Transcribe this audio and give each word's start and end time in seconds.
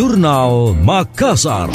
Jurnal 0.00 0.80
Makassar. 0.80 1.68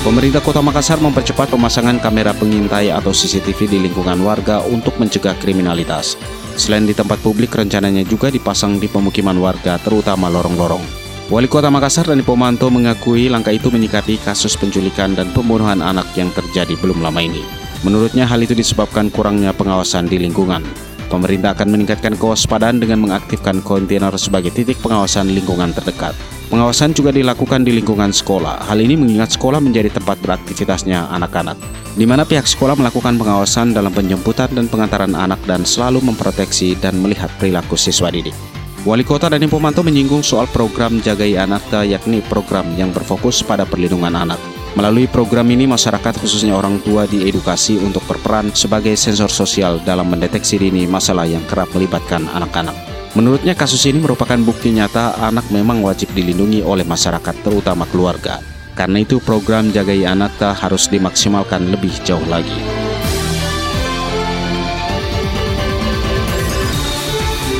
Pemerintah 0.00 0.40
Kota 0.40 0.64
Makassar 0.64 0.96
mempercepat 0.96 1.52
pemasangan 1.52 2.00
kamera 2.00 2.32
pengintai 2.32 2.88
atau 2.88 3.12
CCTV 3.12 3.68
di 3.68 3.78
lingkungan 3.84 4.24
warga 4.24 4.64
untuk 4.64 4.96
mencegah 4.96 5.36
kriminalitas. 5.36 6.16
Selain 6.56 6.88
di 6.88 6.96
tempat 6.96 7.20
publik, 7.20 7.52
rencananya 7.52 8.00
juga 8.00 8.32
dipasang 8.32 8.80
di 8.80 8.88
pemukiman 8.88 9.36
warga, 9.36 9.76
terutama 9.76 10.32
lorong-lorong. 10.32 10.80
Wali 11.28 11.52
Kota 11.52 11.68
Makassar 11.68 12.08
Dani 12.08 12.24
Pomanto 12.24 12.72
mengakui 12.72 13.28
langkah 13.28 13.52
itu 13.52 13.68
menyikapi 13.68 14.16
kasus 14.24 14.56
penculikan 14.56 15.12
dan 15.12 15.28
pembunuhan 15.36 15.84
anak 15.84 16.08
yang 16.16 16.32
terjadi 16.32 16.80
belum 16.80 17.04
lama 17.04 17.20
ini. 17.20 17.61
Menurutnya 17.82 18.30
hal 18.30 18.42
itu 18.42 18.54
disebabkan 18.54 19.10
kurangnya 19.10 19.50
pengawasan 19.50 20.06
di 20.06 20.18
lingkungan. 20.22 20.62
Pemerintah 21.10 21.52
akan 21.52 21.76
meningkatkan 21.76 22.16
kewaspadaan 22.16 22.80
dengan 22.80 23.04
mengaktifkan 23.04 23.60
kontainer 23.60 24.14
sebagai 24.16 24.48
titik 24.48 24.80
pengawasan 24.80 25.28
lingkungan 25.28 25.74
terdekat. 25.76 26.16
Pengawasan 26.48 26.96
juga 26.96 27.12
dilakukan 27.12 27.68
di 27.68 27.76
lingkungan 27.76 28.14
sekolah. 28.14 28.64
Hal 28.64 28.80
ini 28.80 28.96
mengingat 28.96 29.36
sekolah 29.36 29.60
menjadi 29.60 29.92
tempat 29.92 30.16
beraktivitasnya 30.24 31.12
anak-anak, 31.12 31.60
di 31.96 32.08
mana 32.08 32.24
pihak 32.24 32.48
sekolah 32.48 32.80
melakukan 32.80 33.20
pengawasan 33.20 33.76
dalam 33.76 33.92
penjemputan 33.92 34.52
dan 34.56 34.72
pengantaran 34.72 35.12
anak 35.12 35.40
dan 35.44 35.68
selalu 35.68 36.00
memproteksi 36.00 36.76
dan 36.80 36.96
melihat 36.96 37.28
perilaku 37.36 37.76
siswa 37.76 38.08
didik. 38.08 38.36
Wali 38.82 39.06
Kota 39.06 39.30
Dani 39.30 39.46
Pomanto 39.46 39.84
menyinggung 39.84 40.26
soal 40.26 40.50
program 40.50 40.98
Jagai 40.98 41.38
Anakta 41.38 41.86
yakni 41.86 42.18
program 42.24 42.66
yang 42.74 42.90
berfokus 42.90 43.40
pada 43.44 43.62
perlindungan 43.62 44.12
anak. 44.12 44.51
Melalui 44.72 45.04
program 45.04 45.44
ini 45.52 45.68
masyarakat 45.68 46.16
khususnya 46.16 46.56
orang 46.56 46.80
tua 46.80 47.04
diedukasi 47.04 47.76
untuk 47.76 48.00
berperan 48.08 48.48
sebagai 48.56 48.96
sensor 48.96 49.28
sosial 49.28 49.76
dalam 49.84 50.08
mendeteksi 50.08 50.56
dini 50.56 50.88
masalah 50.88 51.28
yang 51.28 51.44
kerap 51.44 51.68
melibatkan 51.76 52.24
anak-anak. 52.32 52.72
Menurutnya 53.12 53.52
kasus 53.52 53.84
ini 53.84 54.00
merupakan 54.00 54.40
bukti 54.40 54.72
nyata 54.72 55.20
anak 55.20 55.52
memang 55.52 55.84
wajib 55.84 56.08
dilindungi 56.16 56.64
oleh 56.64 56.88
masyarakat 56.88 57.44
terutama 57.44 57.84
keluarga. 57.84 58.40
Karena 58.72 59.04
itu 59.04 59.20
program 59.20 59.68
Jagai 59.68 60.08
Anak 60.08 60.40
tak 60.40 60.56
harus 60.64 60.88
dimaksimalkan 60.88 61.68
lebih 61.68 61.92
jauh 62.08 62.24
lagi. 62.24 62.56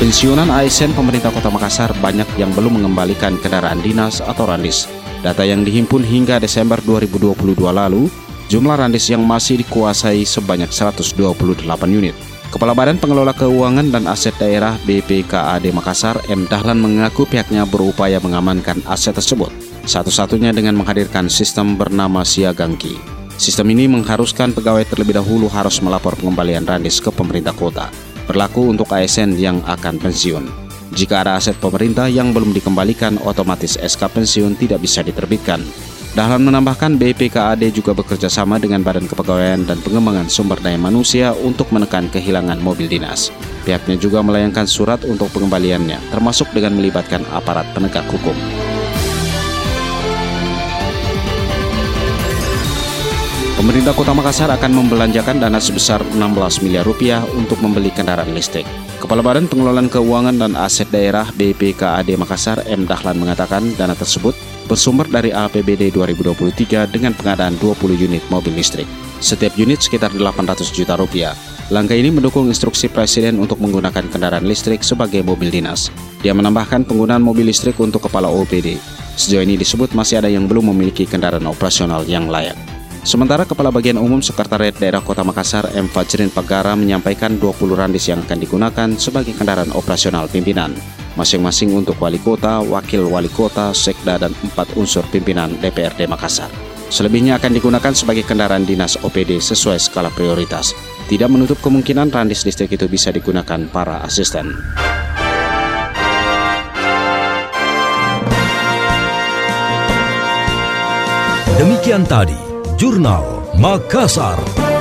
Pensiunan 0.00 0.48
ASN 0.48 0.96
pemerintah 0.96 1.28
Kota 1.28 1.52
Makassar 1.52 1.92
banyak 2.00 2.40
yang 2.40 2.48
belum 2.56 2.80
mengembalikan 2.80 3.36
kendaraan 3.36 3.84
dinas 3.84 4.24
atau 4.24 4.48
randis. 4.48 4.88
Data 5.24 5.40
yang 5.40 5.64
dihimpun 5.64 6.04
hingga 6.04 6.36
Desember 6.36 6.76
2022 6.84 7.56
lalu, 7.72 8.12
jumlah 8.52 8.76
randis 8.76 9.08
yang 9.08 9.24
masih 9.24 9.56
dikuasai 9.64 10.20
sebanyak 10.20 10.68
128 10.68 11.64
unit. 11.88 12.12
Kepala 12.52 12.76
Badan 12.76 13.00
Pengelola 13.00 13.32
Keuangan 13.32 13.88
dan 13.88 14.04
Aset 14.04 14.36
Daerah 14.36 14.76
BPKAD 14.84 15.72
Makassar, 15.72 16.20
M. 16.28 16.44
Dahlan 16.44 16.76
mengaku 16.76 17.24
pihaknya 17.24 17.64
berupaya 17.64 18.20
mengamankan 18.20 18.84
aset 18.84 19.16
tersebut, 19.16 19.48
satu-satunya 19.88 20.52
dengan 20.52 20.76
menghadirkan 20.76 21.32
sistem 21.32 21.74
bernama 21.80 22.20
Siagangki. 22.20 22.94
Sistem 23.40 23.72
ini 23.72 23.88
mengharuskan 23.88 24.52
pegawai 24.52 24.86
terlebih 24.86 25.18
dahulu 25.18 25.48
harus 25.48 25.80
melapor 25.80 26.14
pengembalian 26.20 26.68
randis 26.68 27.00
ke 27.00 27.08
pemerintah 27.08 27.56
kota, 27.56 27.88
berlaku 28.28 28.70
untuk 28.70 28.92
ASN 28.92 29.34
yang 29.40 29.58
akan 29.64 29.98
pensiun. 29.98 30.63
Jika 30.94 31.26
ada 31.26 31.34
aset 31.34 31.58
pemerintah 31.58 32.06
yang 32.06 32.30
belum 32.30 32.54
dikembalikan, 32.54 33.18
otomatis 33.26 33.74
SK 33.74 34.14
pensiun 34.14 34.54
tidak 34.54 34.78
bisa 34.78 35.02
diterbitkan. 35.02 35.58
Dahlan 36.14 36.46
menambahkan 36.46 36.94
BPKAD 36.94 37.74
juga 37.74 37.90
bekerja 37.90 38.30
sama 38.30 38.62
dengan 38.62 38.86
Badan 38.86 39.10
Kepegawaian 39.10 39.66
dan 39.66 39.82
Pengembangan 39.82 40.30
Sumber 40.30 40.62
Daya 40.62 40.78
Manusia 40.78 41.34
untuk 41.34 41.74
menekan 41.74 42.06
kehilangan 42.06 42.62
mobil 42.62 42.86
dinas. 42.86 43.34
Pihaknya 43.66 43.98
juga 43.98 44.22
melayangkan 44.22 44.70
surat 44.70 45.02
untuk 45.02 45.34
pengembaliannya, 45.34 45.98
termasuk 46.14 46.46
dengan 46.54 46.78
melibatkan 46.78 47.26
aparat 47.34 47.66
penegak 47.74 48.06
hukum. 48.14 48.38
Pemerintah 53.64 53.96
Kota 53.96 54.12
Makassar 54.12 54.52
akan 54.52 54.76
membelanjakan 54.76 55.40
dana 55.40 55.56
sebesar 55.56 56.04
16 56.12 56.20
miliar 56.60 56.84
rupiah 56.84 57.24
untuk 57.32 57.64
membeli 57.64 57.88
kendaraan 57.88 58.28
listrik. 58.36 58.68
Kepala 59.00 59.24
Badan 59.24 59.48
Pengelolaan 59.48 59.88
Keuangan 59.88 60.36
dan 60.36 60.52
Aset 60.52 60.92
Daerah 60.92 61.24
BPKAD 61.32 62.12
Makassar 62.20 62.60
M. 62.68 62.84
Dahlan 62.84 63.16
mengatakan 63.16 63.64
dana 63.80 63.96
tersebut 63.96 64.36
bersumber 64.68 65.08
dari 65.08 65.32
APBD 65.32 65.96
2023 65.96 66.92
dengan 66.92 67.16
pengadaan 67.16 67.56
20 67.56 68.04
unit 68.04 68.20
mobil 68.28 68.52
listrik. 68.52 68.84
Setiap 69.24 69.56
unit 69.56 69.80
sekitar 69.80 70.12
800 70.12 70.68
juta 70.68 71.00
rupiah. 71.00 71.32
Langkah 71.72 71.96
ini 71.96 72.12
mendukung 72.12 72.44
instruksi 72.52 72.92
Presiden 72.92 73.40
untuk 73.40 73.64
menggunakan 73.64 74.12
kendaraan 74.12 74.44
listrik 74.44 74.84
sebagai 74.84 75.24
mobil 75.24 75.48
dinas. 75.48 75.88
Dia 76.20 76.36
menambahkan 76.36 76.84
penggunaan 76.84 77.24
mobil 77.24 77.48
listrik 77.48 77.80
untuk 77.80 78.12
kepala 78.12 78.28
OPD. 78.28 78.76
Sejauh 79.16 79.40
ini 79.40 79.56
disebut 79.56 79.96
masih 79.96 80.20
ada 80.20 80.28
yang 80.28 80.44
belum 80.44 80.68
memiliki 80.76 81.08
kendaraan 81.08 81.48
operasional 81.48 82.04
yang 82.04 82.28
layak. 82.28 82.73
Sementara 83.04 83.44
Kepala 83.44 83.68
Bagian 83.68 84.00
Umum 84.00 84.24
Sekretariat 84.24 84.72
Daerah 84.80 85.04
Kota 85.04 85.20
Makassar 85.20 85.68
M. 85.76 85.92
Fajrin 85.92 86.32
Pagara 86.32 86.72
menyampaikan 86.72 87.36
20 87.36 87.76
randis 87.76 88.08
yang 88.08 88.24
akan 88.24 88.40
digunakan 88.40 88.88
sebagai 88.96 89.36
kendaraan 89.36 89.70
operasional 89.76 90.24
pimpinan 90.26 90.72
masing-masing 91.14 91.70
untuk 91.74 91.98
wali 92.02 92.18
kota, 92.18 92.60
wakil 92.62 93.06
wali 93.06 93.30
kota, 93.30 93.70
sekda, 93.70 94.18
dan 94.18 94.34
empat 94.34 94.74
unsur 94.74 95.06
pimpinan 95.10 95.54
DPRD 95.62 96.10
Makassar. 96.10 96.50
Selebihnya 96.90 97.40
akan 97.40 97.52
digunakan 97.58 97.92
sebagai 97.96 98.22
kendaraan 98.22 98.68
dinas 98.68 99.00
OPD 99.00 99.40
sesuai 99.40 99.80
skala 99.80 100.12
prioritas. 100.12 100.76
Tidak 101.10 101.26
menutup 101.26 101.58
kemungkinan 101.58 102.12
randis 102.12 102.46
listrik 102.46 102.76
itu 102.76 102.86
bisa 102.86 103.10
digunakan 103.10 103.66
para 103.72 104.04
asisten. 104.04 104.52
Demikian 111.54 112.02
tadi, 112.04 112.34
Jurnal 112.78 113.24
Makassar. 113.54 114.73